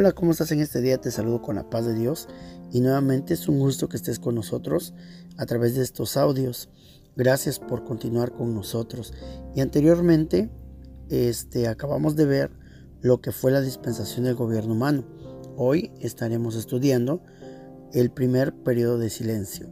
Hola, 0.00 0.12
¿cómo 0.12 0.30
estás 0.32 0.50
en 0.50 0.60
este 0.60 0.80
día? 0.80 0.96
Te 0.96 1.10
saludo 1.10 1.42
con 1.42 1.56
la 1.56 1.68
paz 1.68 1.84
de 1.84 1.92
Dios 1.92 2.26
y 2.72 2.80
nuevamente 2.80 3.34
es 3.34 3.48
un 3.48 3.58
gusto 3.58 3.90
que 3.90 3.98
estés 3.98 4.18
con 4.18 4.34
nosotros 4.34 4.94
a 5.36 5.44
través 5.44 5.74
de 5.74 5.82
estos 5.82 6.16
audios. 6.16 6.70
Gracias 7.16 7.58
por 7.58 7.84
continuar 7.84 8.32
con 8.32 8.54
nosotros. 8.54 9.12
Y 9.54 9.60
anteriormente 9.60 10.48
este, 11.10 11.68
acabamos 11.68 12.16
de 12.16 12.24
ver 12.24 12.50
lo 13.02 13.20
que 13.20 13.30
fue 13.30 13.50
la 13.50 13.60
dispensación 13.60 14.24
del 14.24 14.36
gobierno 14.36 14.72
humano. 14.72 15.04
Hoy 15.58 15.92
estaremos 16.00 16.56
estudiando 16.56 17.22
el 17.92 18.10
primer 18.10 18.54
periodo 18.54 18.96
de 18.96 19.10
silencio. 19.10 19.68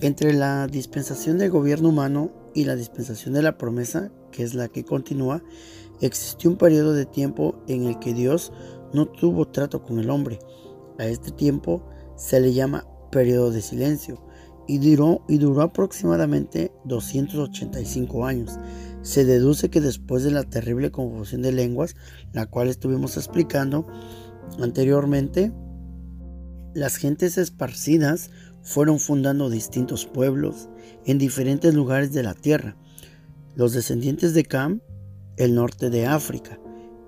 Entre 0.00 0.32
la 0.32 0.66
dispensación 0.66 1.36
del 1.36 1.50
gobierno 1.50 1.90
humano 1.90 2.32
y 2.54 2.64
la 2.64 2.74
dispensación 2.74 3.34
de 3.34 3.42
la 3.42 3.58
promesa, 3.58 4.10
que 4.32 4.44
es 4.44 4.54
la 4.54 4.68
que 4.68 4.86
continúa, 4.86 5.42
existió 6.00 6.48
un 6.48 6.56
periodo 6.56 6.94
de 6.94 7.04
tiempo 7.04 7.62
en 7.66 7.84
el 7.84 7.98
que 7.98 8.14
Dios 8.14 8.52
no 8.92 9.06
tuvo 9.06 9.48
trato 9.48 9.82
con 9.82 9.98
el 9.98 10.10
hombre. 10.10 10.38
A 10.98 11.06
este 11.06 11.30
tiempo 11.30 11.82
se 12.16 12.40
le 12.40 12.52
llama 12.52 12.86
periodo 13.10 13.50
de 13.50 13.62
silencio 13.62 14.22
y 14.66 14.78
duró, 14.78 15.24
y 15.28 15.38
duró 15.38 15.62
aproximadamente 15.62 16.72
285 16.84 18.26
años. 18.26 18.58
Se 19.02 19.24
deduce 19.24 19.70
que 19.70 19.80
después 19.80 20.24
de 20.24 20.30
la 20.30 20.44
terrible 20.44 20.90
confusión 20.90 21.42
de 21.42 21.52
lenguas, 21.52 21.96
la 22.32 22.46
cual 22.46 22.68
estuvimos 22.68 23.16
explicando 23.16 23.86
anteriormente, 24.60 25.52
las 26.74 26.96
gentes 26.96 27.38
esparcidas 27.38 28.30
fueron 28.62 29.00
fundando 29.00 29.48
distintos 29.48 30.04
pueblos 30.04 30.68
en 31.06 31.16
diferentes 31.16 31.74
lugares 31.74 32.12
de 32.12 32.22
la 32.22 32.34
tierra. 32.34 32.76
Los 33.54 33.72
descendientes 33.72 34.34
de 34.34 34.44
Cam, 34.44 34.82
el 35.38 35.54
norte 35.54 35.88
de 35.88 36.06
África, 36.06 36.60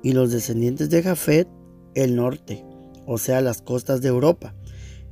y 0.02 0.12
los 0.12 0.32
descendientes 0.32 0.88
de 0.88 1.02
Jafet, 1.02 1.48
el 1.94 2.16
norte, 2.16 2.64
o 3.06 3.18
sea, 3.18 3.40
las 3.40 3.62
costas 3.62 4.02
de 4.02 4.08
Europa. 4.08 4.54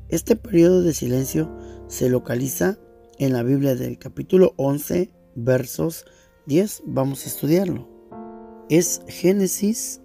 Este 0.08 0.36
periodo 0.36 0.82
de 0.82 0.94
silencio 0.94 1.50
se 1.88 2.08
localiza 2.08 2.78
en 3.18 3.32
la 3.32 3.42
Biblia 3.42 3.74
del 3.74 3.98
capítulo 3.98 4.54
11, 4.56 5.10
versos 5.34 6.06
10. 6.46 6.82
Vamos 6.86 7.24
a 7.24 7.28
estudiarlo. 7.28 7.88
Es 8.68 9.02
Génesis 9.08 10.00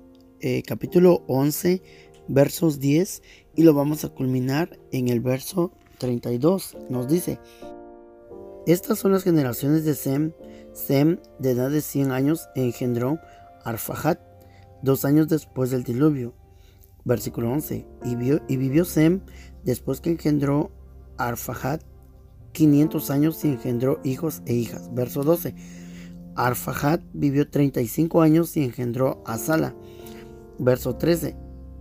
eh, 0.45 0.61
capítulo 0.63 1.23
11, 1.27 1.81
versos 2.27 2.81
10 2.81 3.21
y 3.55 3.63
lo 3.63 3.73
vamos 3.73 4.03
a 4.03 4.09
culminar 4.09 4.77
en 4.91 5.07
el 5.07 5.21
verso 5.21 5.71
32. 5.99 6.75
Nos 6.89 7.07
dice, 7.07 7.39
estas 8.67 8.99
son 8.99 9.13
las 9.13 9.23
generaciones 9.23 9.85
de 9.85 9.95
Sem. 9.95 10.33
Sem, 10.73 11.19
de 11.39 11.51
edad 11.51 11.69
de 11.69 11.79
100 11.79 12.11
años, 12.11 12.49
engendró 12.55 13.19
Arfahat, 13.63 14.19
dos 14.81 15.05
años 15.05 15.29
después 15.29 15.69
del 15.69 15.83
diluvio. 15.83 16.33
Versículo 17.05 17.51
11. 17.51 17.87
Y, 18.05 18.53
y 18.53 18.57
vivió 18.57 18.85
Sem 18.85 19.21
después 19.63 20.01
que 20.01 20.11
engendró 20.11 20.71
Arfahat 21.17 21.83
500 22.53 23.09
años 23.09 23.43
y 23.43 23.49
engendró 23.49 23.99
hijos 24.03 24.41
e 24.45 24.53
hijas. 24.53 24.93
Verso 24.93 25.23
12. 25.23 25.55
Arfahat 26.35 27.01
vivió 27.13 27.49
35 27.49 28.21
años 28.21 28.55
y 28.55 28.63
engendró 28.63 29.23
a 29.25 29.37
Sala. 29.37 29.75
Verso 30.59 30.95
13. 30.95 31.35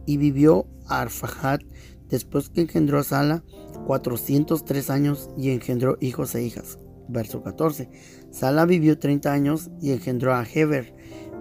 Y 0.06 0.16
vivió 0.16 0.66
Arfahat 0.88 1.62
después 2.08 2.48
que 2.48 2.62
engendró 2.62 2.98
a 2.98 3.04
Sala 3.04 3.44
403 3.86 4.90
años 4.90 5.30
y 5.36 5.50
engendró 5.50 5.96
hijos 6.00 6.34
e 6.34 6.42
hijas. 6.42 6.78
Verso 7.08 7.42
14. 7.42 7.90
Sala 8.30 8.66
vivió 8.66 8.98
30 8.98 9.32
años 9.32 9.70
y 9.80 9.92
engendró 9.92 10.34
a 10.34 10.44
Heber. 10.44 10.94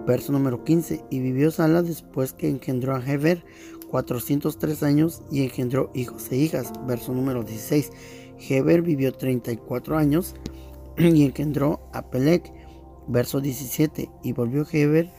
Verso 0.06 0.32
número 0.32 0.64
15. 0.64 1.04
Y 1.10 1.20
vivió 1.20 1.50
Sala 1.50 1.82
después 1.82 2.32
que 2.32 2.48
engendró 2.48 2.94
a 2.94 3.04
Heber 3.04 3.44
403 3.90 4.82
años 4.82 5.22
y 5.30 5.42
engendró 5.42 5.90
hijos 5.94 6.30
e 6.32 6.36
hijas. 6.36 6.72
Verso 6.86 7.12
número 7.12 7.44
16. 7.44 7.90
Heber 8.48 8.82
vivió 8.82 9.12
34 9.12 9.96
años 9.96 10.34
y 10.98 11.24
engendró 11.24 11.88
a 11.92 12.10
Pelec. 12.10 12.52
Verso 13.08 13.40
17. 13.40 14.10
Y 14.22 14.32
volvió 14.32 14.66
Heber 14.70 15.10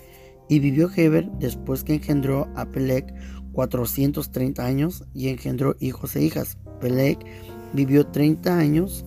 y 0.50 0.60
vivió 0.60 0.90
Heber 0.94 1.32
después 1.40 1.84
que 1.84 1.96
engendró 1.96 2.48
a 2.56 2.66
Pelec 2.66 3.14
430 3.54 4.66
años 4.66 5.06
y 5.14 5.30
engendró 5.30 5.76
hijos 5.80 6.16
e 6.16 6.24
hijas. 6.24 6.58
Pelec 6.82 7.20
vivió 7.74 8.08
30 8.08 8.58
años 8.58 9.06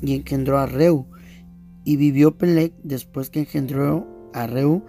y 0.00 0.14
engendró 0.14 0.58
a 0.58 0.66
Reu. 0.66 1.06
Y 1.84 1.96
vivió 1.96 2.36
Pelec 2.36 2.74
después 2.82 3.30
que 3.30 3.40
engendró 3.40 4.06
a 4.32 4.46
Reu 4.46 4.84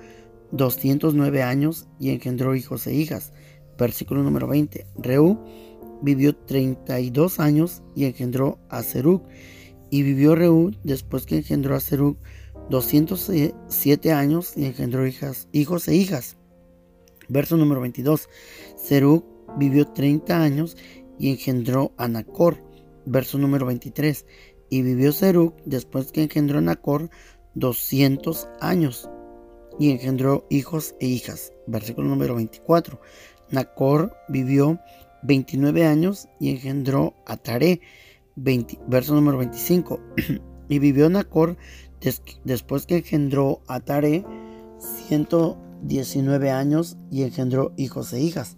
209 0.51 1.43
años 1.43 1.87
y 1.99 2.09
engendró 2.09 2.55
hijos 2.55 2.87
e 2.87 2.93
hijas. 2.93 3.33
Versículo 3.77 4.23
número 4.23 4.47
20. 4.47 4.87
Reu 4.97 5.39
vivió 6.01 6.35
32 6.35 7.39
años 7.39 7.81
y 7.95 8.05
engendró 8.05 8.59
a 8.69 8.83
Serug. 8.83 9.23
Y 9.89 10.03
vivió 10.03 10.35
Reu 10.35 10.71
después 10.83 11.25
que 11.25 11.37
engendró 11.37 11.75
a 11.75 11.79
Serug 11.79 12.17
207 12.69 14.11
años 14.11 14.53
y 14.55 14.65
engendró 14.65 15.07
hijas, 15.07 15.47
hijos 15.51 15.87
e 15.87 15.95
hijas. 15.95 16.37
Verso 17.27 17.57
número 17.57 17.81
22. 17.81 18.29
Serug 18.75 19.23
vivió 19.57 19.87
30 19.87 20.41
años 20.41 20.77
y 21.17 21.31
engendró 21.31 21.93
a 21.97 22.07
Nacor. 22.07 22.63
Verso 23.05 23.37
número 23.37 23.65
23. 23.65 24.25
Y 24.69 24.81
vivió 24.81 25.11
Serug 25.11 25.55
después 25.65 26.11
que 26.11 26.23
engendró 26.23 26.59
a 26.59 26.61
Nacor 26.61 27.09
200 27.55 28.47
años 28.59 29.09
y 29.79 29.91
engendró 29.91 30.45
hijos 30.49 30.95
e 30.99 31.07
hijas. 31.07 31.53
Versículo 31.65 32.09
número 32.09 32.35
24. 32.35 32.99
Nacor 33.49 34.13
vivió 34.27 34.79
29 35.23 35.85
años 35.85 36.27
y 36.39 36.51
engendró 36.51 37.15
a 37.25 37.37
Taré. 37.37 37.81
verso 38.35 39.15
número 39.15 39.37
25. 39.37 39.99
y 40.69 40.79
vivió 40.79 41.09
Nacor 41.09 41.57
después 42.43 42.85
que 42.85 42.97
engendró 42.97 43.61
a 43.67 43.79
Taré 43.79 44.25
119 45.07 46.51
años 46.51 46.97
y 47.09 47.23
engendró 47.23 47.73
hijos 47.77 48.13
e 48.13 48.21
hijas. 48.21 48.57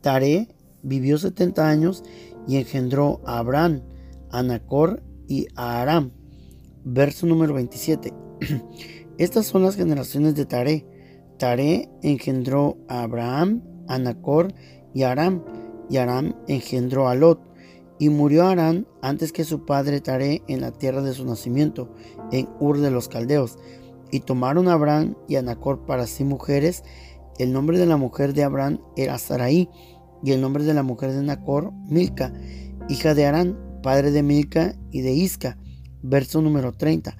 Taré 0.00 0.48
vivió 0.82 1.18
70 1.18 1.68
años 1.68 2.02
y 2.46 2.56
engendró 2.56 3.20
a 3.26 3.38
Abraham, 3.38 3.82
a 4.30 4.42
Nacor 4.42 5.02
y 5.28 5.46
a 5.54 5.82
Aram. 5.82 6.12
Verso 6.84 7.26
número 7.26 7.54
27. 7.54 8.14
Estas 9.20 9.44
son 9.44 9.62
las 9.62 9.76
generaciones 9.76 10.34
de 10.34 10.46
Taré. 10.46 10.86
Taré 11.36 11.90
engendró 12.02 12.78
a 12.88 13.02
Abraham, 13.02 13.62
a 13.86 13.98
Nacor 13.98 14.54
y 14.94 15.02
Aram, 15.02 15.44
y 15.90 15.98
Aram 15.98 16.34
engendró 16.48 17.06
a 17.06 17.14
Lot. 17.14 17.38
Y 17.98 18.08
murió 18.08 18.46
Aram 18.46 18.86
antes 19.02 19.30
que 19.32 19.44
su 19.44 19.66
padre 19.66 20.00
Taré 20.00 20.40
en 20.48 20.62
la 20.62 20.72
tierra 20.72 21.02
de 21.02 21.12
su 21.12 21.26
nacimiento, 21.26 21.94
en 22.32 22.48
Ur 22.60 22.78
de 22.78 22.90
los 22.90 23.10
Caldeos. 23.10 23.58
Y 24.10 24.20
tomaron 24.20 24.68
a 24.68 24.72
Abraham 24.72 25.14
y 25.28 25.36
a 25.36 25.42
Nacor 25.42 25.84
para 25.84 26.06
sí 26.06 26.24
mujeres. 26.24 26.82
El 27.38 27.52
nombre 27.52 27.78
de 27.78 27.84
la 27.84 27.98
mujer 27.98 28.32
de 28.32 28.44
Abraham 28.44 28.80
era 28.96 29.18
Sarai, 29.18 29.68
y 30.24 30.32
el 30.32 30.40
nombre 30.40 30.64
de 30.64 30.72
la 30.72 30.82
mujer 30.82 31.12
de 31.12 31.22
Nacor, 31.22 31.74
Milca, 31.90 32.32
hija 32.88 33.14
de 33.14 33.26
Arán, 33.26 33.58
padre 33.82 34.12
de 34.12 34.22
Milca 34.22 34.76
y 34.90 35.02
de 35.02 35.12
Isca. 35.12 35.58
Verso 36.02 36.40
número 36.40 36.72
30. 36.72 37.14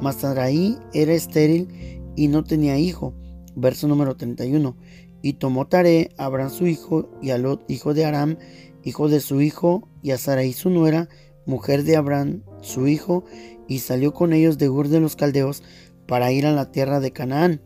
Mas 0.00 0.16
Sarai 0.16 0.78
era 0.92 1.12
estéril 1.12 1.68
y 2.16 2.28
no 2.28 2.44
tenía 2.44 2.78
hijo. 2.78 3.14
Verso 3.56 3.88
número 3.88 4.16
31. 4.16 4.76
Y 5.22 5.34
tomó 5.34 5.66
Tare 5.66 6.10
a 6.18 6.26
Abraham 6.26 6.50
su 6.50 6.66
hijo 6.66 7.08
y 7.22 7.30
a 7.30 7.38
Lot 7.38 7.70
hijo 7.70 7.94
de 7.94 8.04
Aram, 8.04 8.36
hijo 8.82 9.08
de 9.08 9.20
su 9.20 9.40
hijo, 9.40 9.88
y 10.02 10.10
a 10.10 10.18
Sarai 10.18 10.52
su 10.52 10.70
nuera, 10.70 11.08
mujer 11.46 11.84
de 11.84 11.96
Abraham 11.96 12.42
su 12.60 12.86
hijo, 12.86 13.24
y 13.66 13.78
salió 13.78 14.12
con 14.12 14.32
ellos 14.32 14.58
de 14.58 14.68
Ur 14.68 14.88
de 14.88 15.00
los 15.00 15.16
Caldeos 15.16 15.62
para 16.06 16.32
ir 16.32 16.46
a 16.46 16.52
la 16.52 16.70
tierra 16.70 17.00
de 17.00 17.12
Canaán. 17.12 17.60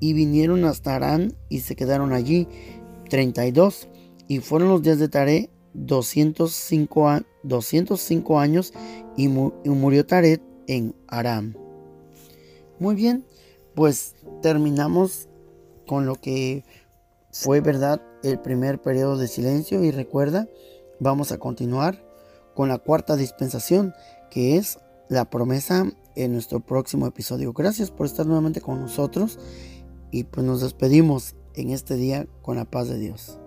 Y 0.00 0.12
vinieron 0.12 0.64
hasta 0.64 0.96
Arán 0.96 1.34
y 1.48 1.60
se 1.60 1.76
quedaron 1.76 2.12
allí 2.12 2.48
32. 3.08 3.88
Y 4.28 4.38
fueron 4.40 4.68
los 4.68 4.82
días 4.82 4.98
de 4.98 5.08
Tare 5.08 5.50
205, 5.74 7.20
205 7.42 8.40
años 8.40 8.72
y, 9.16 9.28
murió 9.28 10.06
Taret 10.06 10.42
en 10.70 10.94
Aram. 11.08 11.56
Muy 12.78 12.94
bien, 12.94 13.26
pues 13.74 14.14
terminamos 14.40 15.28
con 15.86 16.06
lo 16.06 16.14
que 16.14 16.64
fue 17.32 17.60
verdad 17.60 18.00
el 18.22 18.38
primer 18.38 18.80
periodo 18.80 19.18
de 19.18 19.26
silencio 19.26 19.82
y 19.82 19.90
recuerda, 19.90 20.48
vamos 21.00 21.32
a 21.32 21.38
continuar 21.38 22.04
con 22.54 22.68
la 22.68 22.78
cuarta 22.78 23.16
dispensación 23.16 23.94
que 24.30 24.56
es 24.56 24.78
la 25.08 25.28
promesa 25.28 25.90
en 26.14 26.32
nuestro 26.32 26.60
próximo 26.60 27.08
episodio. 27.08 27.52
Gracias 27.52 27.90
por 27.90 28.06
estar 28.06 28.26
nuevamente 28.26 28.60
con 28.60 28.80
nosotros 28.80 29.40
y 30.12 30.22
pues 30.22 30.46
nos 30.46 30.60
despedimos 30.60 31.34
en 31.54 31.70
este 31.70 31.96
día 31.96 32.28
con 32.42 32.56
la 32.56 32.64
paz 32.64 32.88
de 32.88 32.98
Dios. 32.98 33.39